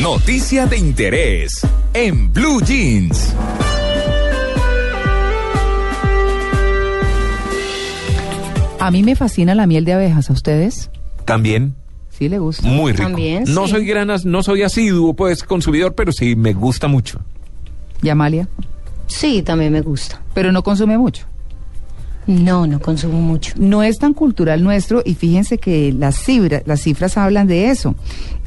[0.00, 1.62] Noticia de interés
[1.94, 3.34] en Blue Jeans.
[8.78, 10.90] A mí me fascina la miel de abejas, ¿a ustedes?
[11.24, 11.74] También
[12.10, 12.66] Sí le gusta.
[12.66, 13.02] muy rico.
[13.04, 13.72] También, no sí.
[13.72, 17.20] soy gran, as- no soy asiduo pues consumidor, pero sí me gusta mucho.
[18.02, 18.48] ¿Y Amalia?
[19.06, 20.22] Sí, también me gusta.
[20.34, 21.26] Pero no consume mucho.
[22.26, 23.54] No, no consumo mucho.
[23.56, 27.94] No es tan cultural nuestro y fíjense que las cifras, las cifras hablan de eso.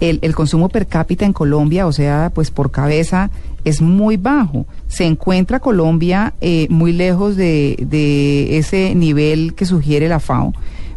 [0.02, 3.30] El, consumo per cápita en Colombia, o sea, pues por cabeza,
[3.64, 4.66] es muy bajo.
[4.88, 10.54] Se encuentra Colombia eh, muy lejos de, de ese nivel que sugiere la FAO.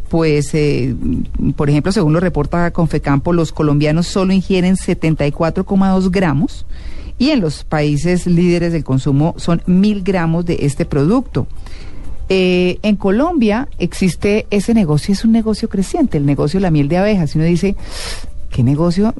[0.09, 0.95] Pues, eh,
[1.57, 6.67] por ejemplo, según lo reporta Confecampo, los colombianos solo ingieren 74,2 gramos
[7.19, 11.47] y en los países líderes del consumo son mil gramos de este producto.
[12.35, 16.89] Eh, en Colombia existe ese negocio, es un negocio creciente, el negocio de la miel
[16.89, 17.35] de abejas.
[17.35, 17.77] Y uno dice,
[18.51, 19.15] ¿qué negocio?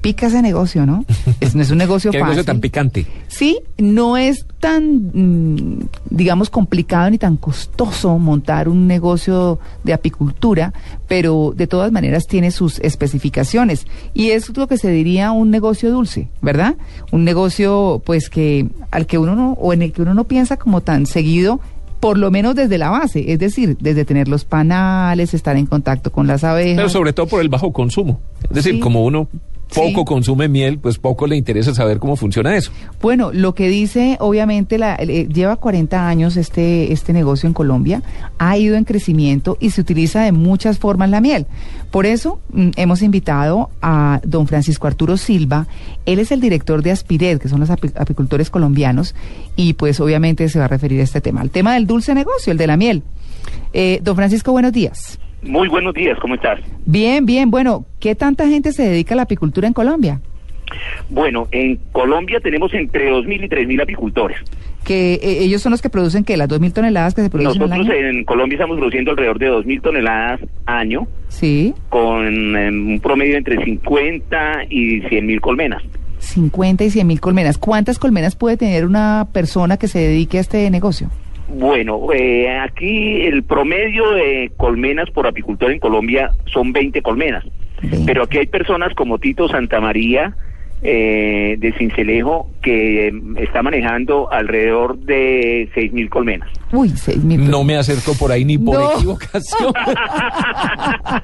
[0.00, 1.04] Pica ese negocio, ¿no?
[1.40, 2.30] Es, no es un negocio Qué fácil.
[2.34, 3.06] negocio tan picante.
[3.28, 10.72] Sí, no es tan, mm, digamos, complicado ni tan costoso montar un negocio de apicultura,
[11.06, 13.86] pero de todas maneras tiene sus especificaciones.
[14.12, 16.74] Y es lo que se diría un negocio dulce, ¿verdad?
[17.12, 20.56] Un negocio, pues, que al que uno no, o en el que uno no piensa
[20.56, 21.60] como tan seguido,
[22.00, 26.12] por lo menos desde la base, es decir, desde tener los panales, estar en contacto
[26.12, 26.76] con las abejas.
[26.76, 28.20] Pero sobre todo por el bajo consumo.
[28.44, 28.80] Es decir, Sí.
[28.80, 29.28] como uno
[29.74, 30.04] poco Sí.
[30.06, 32.70] consume miel, pues poco le interesa saber cómo funciona eso.
[33.02, 38.02] Bueno, lo que dice, obviamente, la, eh, lleva 40 años este, este negocio en Colombia,
[38.38, 41.46] ha ido en crecimiento y se utiliza de muchas formas la miel.
[41.90, 45.66] Por eso mm, hemos invitado a don Francisco Arturo Silva,
[46.06, 49.14] él es el director de Aspired, que son los api- apicultores colombianos,
[49.56, 52.52] y pues obviamente se va a referir a este tema, al tema del dulce negocio,
[52.52, 53.02] el de la miel.
[53.72, 55.18] Eh, don Francisco, buenos días.
[55.46, 56.60] Muy buenos días, ¿cómo estás?
[56.84, 60.20] Bien, bien, bueno, ¿qué tanta gente se dedica a la apicultura en Colombia?
[61.08, 64.38] Bueno, en Colombia tenemos entre 2.000 y 3.000 apicultores.
[64.84, 67.68] Que eh, ellos son los que producen, que Las 2.000 toneladas que se producen al
[67.70, 68.08] Nosotros año.
[68.08, 73.64] en Colombia estamos produciendo alrededor de 2.000 toneladas año, Sí, con eh, un promedio entre
[73.64, 75.82] 50 y 100.000 colmenas.
[76.18, 77.58] 50 y 100 mil colmenas.
[77.58, 81.10] ¿Cuántas colmenas puede tener una persona que se dedique a este negocio?
[81.48, 87.44] Bueno, eh, aquí el promedio de colmenas por apicultor en Colombia son 20 colmenas.
[88.04, 90.34] Pero aquí hay personas como Tito Santamaría
[90.82, 96.48] eh, de Cincelejo que eh, está manejando alrededor de 6.000 colmenas.
[96.72, 97.48] Uy, 6 mil.
[97.48, 98.92] No me acerco por ahí ni por No.
[98.96, 99.72] equivocación.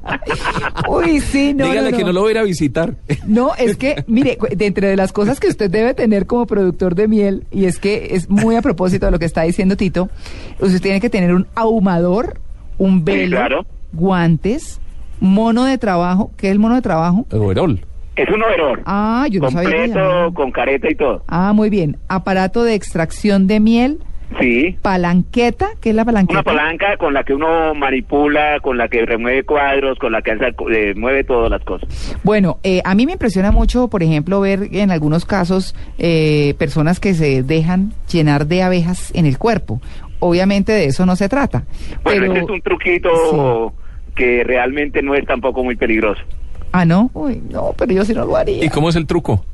[0.88, 1.66] Uy, sí, no.
[1.66, 2.94] Dígale no, que no lo voy a ir a visitar.
[3.26, 6.94] No, es que, mire, de entre de las cosas que usted debe tener como productor
[6.94, 10.08] de miel, y es que es muy a propósito de lo que está diciendo Tito,
[10.60, 12.38] usted tiene que tener un ahumador,
[12.78, 13.66] un velo, claro.
[13.92, 14.80] guantes,
[15.20, 16.30] mono de trabajo.
[16.36, 17.26] ¿Qué es el mono de trabajo?
[17.32, 17.84] Overol.
[18.16, 18.82] Es un overol.
[18.84, 19.70] Ah, yo no sabía.
[19.70, 20.34] completo, llamaba.
[20.34, 21.24] con careta y todo.
[21.28, 21.96] Ah, muy bien.
[22.08, 23.98] Aparato de extracción de miel,
[24.40, 24.76] Sí.
[24.80, 26.40] palanqueta, ¿qué es la palanqueta?
[26.40, 30.32] Una palanca con la que uno manipula, con la que remueve cuadros, con la que
[30.32, 31.88] alza- eh, mueve todas las cosas.
[32.22, 36.98] Bueno, eh, a mí me impresiona mucho, por ejemplo, ver en algunos casos eh, personas
[37.00, 39.80] que se dejan llenar de abejas en el cuerpo.
[40.18, 41.64] Obviamente de eso no se trata.
[42.02, 43.72] Bueno, pero- ese es un truquito
[44.14, 46.22] que realmente no es tampoco muy peligroso.
[46.72, 47.10] Ah, ¿no?
[47.14, 48.64] Uy, no, pero yo sí no lo haría.
[48.64, 49.44] ¿Y cómo es el truco?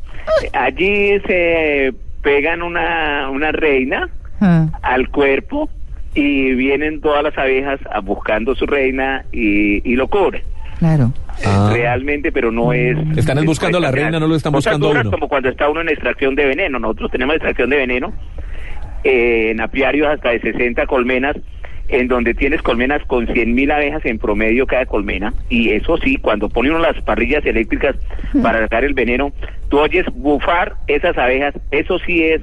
[0.52, 1.92] Allí se
[2.22, 4.08] pegan una, una reina
[4.40, 5.68] Ah, al cuerpo
[6.14, 10.42] y vienen todas las abejas a- buscando su reina y, y lo cubren.
[10.78, 11.12] claro.
[11.44, 11.70] Ah.
[11.72, 12.96] Realmente, pero no es...
[13.16, 15.10] Están es buscando a la reina, no lo están buscando a uno.
[15.10, 16.78] como cuando está uno en extracción de veneno.
[16.80, 18.12] Nosotros tenemos extracción de veneno
[19.04, 21.36] eh, en apiarios hasta de 60 colmenas,
[21.88, 25.32] en donde tienes colmenas con 100.000 abejas en promedio cada colmena.
[25.48, 27.96] Y eso sí, cuando pone uno las parrillas eléctricas
[28.42, 29.32] para sacar el veneno,
[29.70, 31.54] tú oyes bufar esas abejas.
[31.70, 32.42] Eso sí es...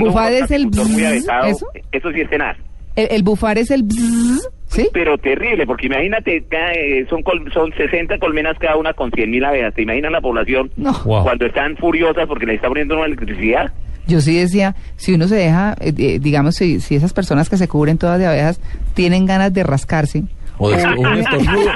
[0.00, 1.66] ¿Bufar es el muy avesado, eso?
[1.92, 2.56] eso sí es tenaz.
[2.96, 3.84] El, el bufar es el...
[3.84, 4.88] bzzz, ¿Sí?
[4.92, 9.46] Pero terrible, porque imagínate, cada- eh, son col- son 60 colmenas cada una con 100.000
[9.46, 9.72] abejas.
[9.74, 10.92] ¿Te imaginas la población No.
[11.04, 11.22] Wow.
[11.22, 13.72] cuando están furiosas porque le está poniendo una electricidad?
[14.08, 17.56] Yo sí decía, si uno se deja, eh, eh, digamos, si, si esas personas que
[17.56, 18.58] se cubren todas de abejas
[18.94, 20.24] tienen ganas de rascarse.
[20.60, 21.70] O de- o un estornudo.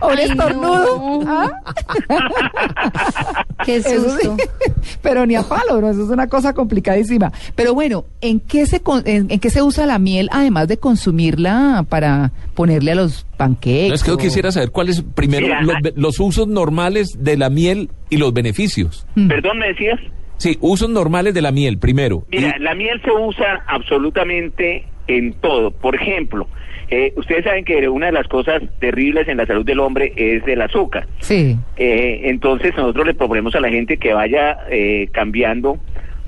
[0.00, 1.20] o un Ay, estornudo.
[1.24, 1.30] no.
[1.30, 1.62] ¿ah?
[3.64, 4.26] Qué Eso sí.
[4.26, 4.36] susto.
[5.02, 5.88] Pero ni a palo, ¿no?
[5.90, 7.32] Eso es una cosa complicadísima.
[7.54, 10.78] Pero bueno, ¿en qué se con- en, en qué se usa la miel además de
[10.78, 13.88] consumirla para ponerle a los panqueques?
[13.90, 17.50] No, es que yo quisiera saber cuáles, primero, Mira, los, los usos normales de la
[17.50, 19.06] miel y los beneficios.
[19.14, 19.28] Mm.
[19.28, 20.00] Perdón, ¿me decías?
[20.42, 22.24] Sí, usos normales de la miel, primero.
[22.32, 25.70] Mira, Y- la miel se usa absolutamente en todo.
[25.70, 26.48] Por ejemplo,
[26.90, 30.42] eh, ustedes saben que una de las cosas terribles en la salud del hombre es
[30.48, 31.06] el azúcar.
[31.20, 31.56] Sí.
[31.76, 35.78] Eh, entonces nosotros le proponemos a la gente que vaya eh, cambiando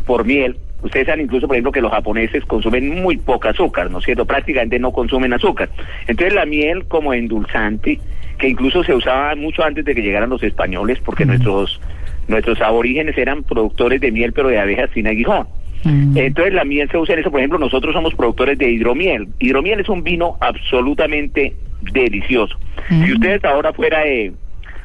[0.07, 0.59] por miel.
[0.85, 4.27] Ustedes saben incluso, por ejemplo, que los japoneses consumen muy poca azúcar, ¿no es cierto?
[4.27, 5.71] Prácticamente no consumen azúcar.
[6.07, 7.99] Entonces la miel como endulzante,
[8.39, 11.81] que incluso se usaba mucho antes de que llegaran los españoles, porque nuestros
[12.29, 15.47] nuestros aborígenes eran productores de miel, pero de abejas sin aguijón.
[15.85, 16.17] Mm.
[16.17, 19.29] Entonces la miel se usa en eso, por ejemplo, nosotros somos productores de hidromiel.
[19.39, 21.55] Hidromiel es un vino absolutamente
[21.93, 22.57] delicioso.
[22.89, 23.05] Mm.
[23.05, 24.33] Si ustedes ahora fuera de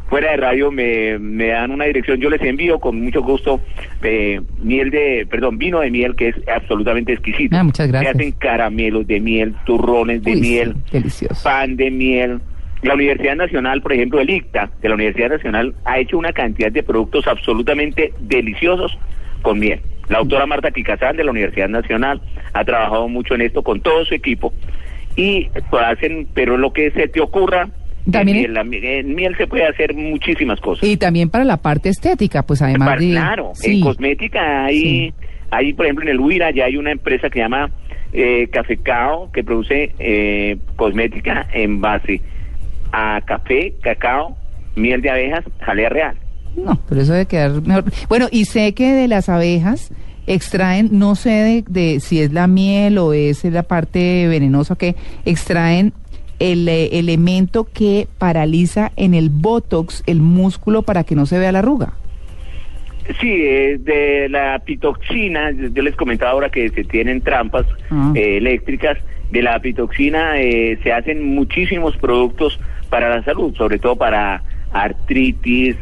[0.09, 3.61] fuera de radio me, me dan una dirección, yo les envío con mucho gusto
[4.01, 7.55] eh, miel de, perdón, vino de miel que es absolutamente exquisito.
[7.55, 8.13] Ah, muchas gracias.
[8.13, 11.43] Se hacen caramelos de miel, turrones de Uy, sí, miel, delicioso.
[11.43, 12.39] pan de miel.
[12.81, 16.71] La Universidad Nacional, por ejemplo, el ICTA de la Universidad Nacional ha hecho una cantidad
[16.71, 18.97] de productos absolutamente deliciosos
[19.41, 19.81] con miel.
[20.07, 22.21] La autora Marta Quicazán de la Universidad Nacional
[22.53, 24.53] ha trabajado mucho en esto con todo su equipo
[25.15, 27.67] y pues, hacen, pero lo que se te ocurra,
[28.09, 30.87] También- en miel, en miel se puede hacer muchísimas cosas.
[30.87, 33.11] Y también para la parte estética, pues además Para- de...
[33.11, 33.77] Claro, Sí.
[33.79, 35.13] en cosmética hay, Sí.
[35.51, 37.69] hay, por ejemplo, en el Huira ya hay una empresa que se llama
[38.11, 42.21] eh, Cafecao que produce eh, cosmética en base
[42.91, 44.35] a café, cacao,
[44.75, 46.15] miel de abejas, jalea real.
[46.55, 47.85] No, pero eso debe quedar mejor.
[48.07, 49.91] Bueno, y sé que de las abejas
[50.27, 54.95] extraen, no sé de, de si es la miel o es la parte venenosa que
[55.25, 55.93] extraen
[56.39, 61.51] el eh, elemento que paraliza en el botox el músculo para que no se vea
[61.51, 61.93] la arruga.
[63.19, 68.11] Sí, eh, de la pitoxina, yo les comentaba ahora que se tienen trampas Ah.
[68.15, 68.97] eh, eléctricas,
[69.31, 72.59] de la pitoxina eh, se hacen muchísimos productos
[72.89, 74.41] para la salud, sobre todo para
[74.71, 75.75] artritis,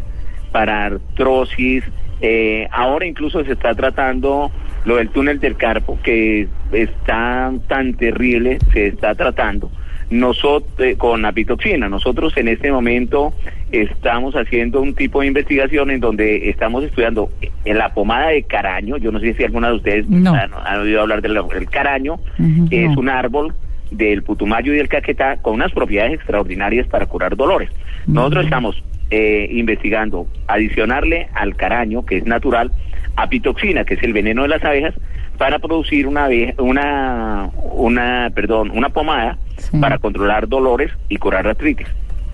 [0.52, 1.84] para artrosis,
[2.22, 4.52] eh, ahora incluso se está tratando
[4.86, 9.70] lo del túnel del carpo, que está tan terrible, se está tratando
[10.10, 11.90] nosotros con la pitoxina.
[11.90, 13.34] Nosotros en este momento
[13.74, 17.30] estamos haciendo un tipo de investigación en donde estamos estudiando
[17.66, 18.96] en la pomada de caraño.
[18.98, 20.34] Yo no sé si alguna de ustedes No.
[20.34, 22.20] han, han oído hablar del del caraño.
[22.72, 23.54] Es un árbol
[23.92, 27.70] del putumayo y del caquetá con unas propiedades extraordinarias para curar dolores.
[28.08, 32.72] Nosotros estamos eh, investigando adicionarle al caraño, que es natural,
[33.16, 34.94] apitoxina, que es el veneno de las abejas,
[35.38, 39.78] para producir una una una perdón una pomada Sí.
[39.80, 41.88] para controlar dolores y curar artritis.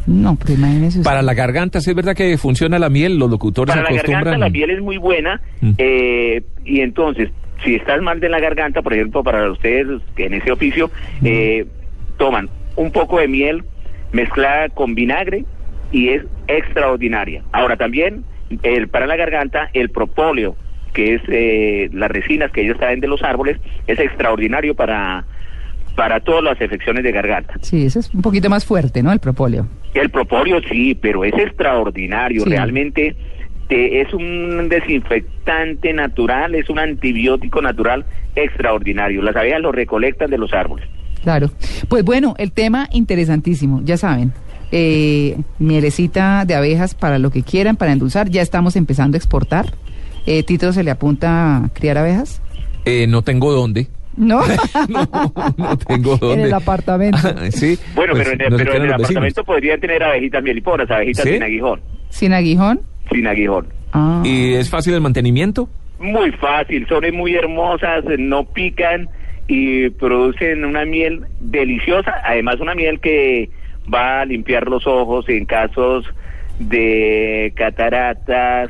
[0.06, 1.04] No, pero imagínese usted.
[1.10, 3.18] Para la garganta, ¿sí es verdad que funciona la miel?
[3.18, 4.24] Los locutores Para la acostumbran.
[4.26, 5.72] garganta la piel es muy buena Mm.
[5.78, 7.30] eh, y entonces
[7.64, 10.92] si estás mal de la garganta, por ejemplo, para ustedes que en ese oficio
[11.24, 11.66] eh,
[12.18, 13.64] toman un poco de miel
[14.12, 15.46] mezclada con vinagre
[15.92, 17.44] y es extraordinaria.
[17.52, 18.24] Ahora también
[18.64, 20.56] el, para la garganta el propóleo
[20.94, 23.58] que es eh, las resinas que ellos traen de los árboles
[23.88, 25.26] es extraordinario para
[25.96, 27.54] para todas las afecciones de garganta.
[27.62, 29.12] Sí, ese es un poquito más fuerte, ¿no?
[29.12, 29.68] El propóleo.
[29.94, 32.44] El propóleo sí, pero es extraordinario.
[32.44, 32.50] Sí.
[32.50, 33.16] Realmente
[33.68, 39.22] te- es un desinfectante natural, es un antibiótico natural extraordinario.
[39.22, 40.88] Las abejas lo recolectan de los árboles.
[41.24, 41.52] Claro.
[41.88, 44.34] Pues bueno, el tema interesantísimo, ya saben.
[44.72, 48.30] Eh, mielecita de abejas para lo que quieran, para endulzar.
[48.30, 49.68] Ya estamos empezando a exportar.
[50.26, 52.42] Eh, ¿Tito se le apunta a criar abejas?
[52.86, 53.88] Eh, no tengo dónde.
[54.18, 54.42] No.
[54.90, 55.08] no,
[55.58, 56.34] no tengo dónde.
[56.42, 57.18] En el apartamento.
[57.52, 57.78] sí.
[57.96, 61.34] Bueno, pues, pero en el, pero en el apartamento podrían tener abejitas mieliporas, abejitas ¿Sí?
[61.34, 61.82] sin aguijón.
[62.10, 62.82] ¿Sin aguijón?
[63.14, 63.68] Sin aguijón.
[63.94, 64.22] Ah.
[64.26, 65.70] ¿Y es fácil el mantenimiento?
[66.00, 69.08] Muy fácil, son muy hermosas, no pican
[69.48, 72.14] y producen una miel deliciosa.
[72.26, 73.50] Además, una miel que
[73.94, 76.06] va a limpiar los ojos en casos
[76.60, 78.70] de cataratas,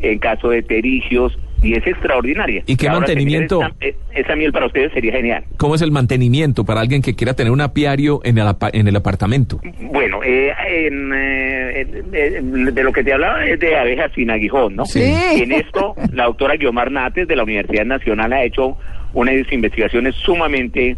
[0.00, 2.62] en caso de terigios, y es extraordinaria.
[2.66, 3.60] ¿Y qué Ahora, mantenimiento?
[3.62, 5.44] Esa, eh, esa miel para ustedes sería genial.
[5.56, 8.86] ¿Cómo es el mantenimiento para alguien que quiera tener un apiario en el, apa- en
[8.86, 9.60] el apartamento?
[9.80, 11.86] Bueno, eh, en, eh,
[12.72, 14.84] de lo que te hablaba es de abejas sin aguijón, ¿no?
[14.84, 15.02] Sí.
[15.02, 18.76] En esto, la doctora Guiomar Nates de la Universidad Nacional ha hecho
[19.14, 20.96] unas investigaciones sumamente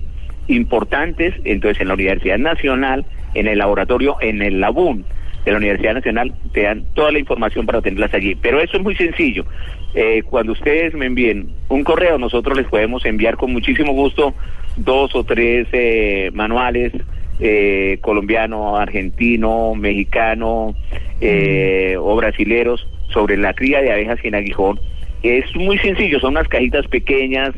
[0.49, 1.35] importantes.
[1.45, 3.05] Entonces, en la Universidad Nacional,
[3.35, 5.05] en el laboratorio, en el LABUN
[5.47, 8.35] de la Universidad Nacional, te dan toda la información para tenerlas allí.
[8.35, 9.47] Pero eso es muy sencillo.
[9.95, 14.35] Eh, cuando ustedes me envíen un correo, nosotros les podemos enviar con muchísimo gusto
[14.77, 16.93] dos o tres eh, manuales
[17.39, 20.75] eh, colombiano, argentino, mexicano
[21.21, 24.81] eh, o brasileros sobre la cría de abejas sin aguijón.
[25.23, 27.53] Es muy sencillo, son unas cajitas pequeñas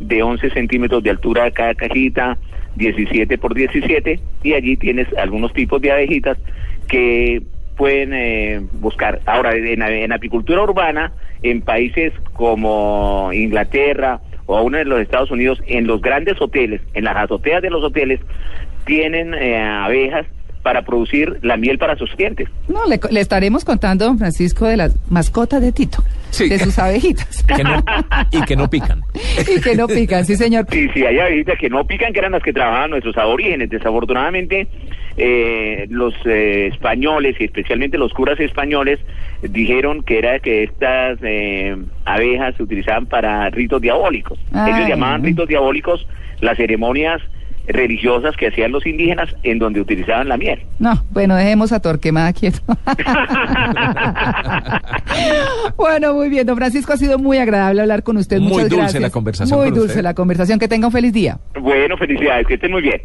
[0.00, 2.38] de 11 centímetros de altura cada cajita,
[2.76, 6.38] 17 por 17, y allí tienes algunos tipos de abejitas
[6.84, 7.42] que
[7.76, 9.20] pueden eh, buscar.
[9.26, 11.12] Ahora, en, en apicultura urbana,
[11.42, 17.04] en países como Inglaterra o aún en los Estados Unidos, en los grandes hoteles, en
[17.04, 18.20] las azoteas de los hoteles,
[18.84, 20.26] tienen eh, abejas
[20.64, 22.48] para producir la miel para sus clientes.
[22.68, 26.48] No, le, le estaremos contando, don Francisco, de las mascotas de Tito, Sí.
[26.48, 27.44] de sus abejitas.
[27.56, 27.84] Que no-
[28.32, 29.02] y que no pican.
[29.56, 30.66] y que no pican, sí, señor.
[30.72, 33.68] Sí, sí, hay abejitas que no pican, que eran las que trabajaban nuestros aborígenes.
[33.70, 34.66] Desafortunadamente,
[35.18, 38.98] eh, los eh, españoles y especialmente los curas españoles
[39.42, 44.38] dijeron que era que estas eh, abejas se utilizaban para ritos diabólicos.
[44.52, 44.72] Ay.
[44.74, 46.06] Ellos llamaban ritos diabólicos
[46.40, 47.20] las ceremonias
[47.66, 50.60] religiosas que hacían los indígenas en donde utilizaban la miel.
[50.78, 52.60] No, bueno, dejemos a Torquemada quieto.
[55.76, 58.38] bueno, muy bien, don Francisco, ha sido muy agradable hablar con usted.
[58.38, 59.02] Muy Muchas dulce gracias.
[59.02, 60.02] la conversación Muy dulce usted.
[60.02, 60.58] la conversación.
[60.58, 61.38] Que tenga un feliz día.
[61.60, 63.00] Bueno, felicidades, que estén muy bien.